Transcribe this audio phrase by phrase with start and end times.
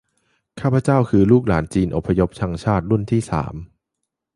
[0.59, 3.55] ข้าพเจ้าคือลูกหลานจีนอพยพชังชาติรุ่นที่สาม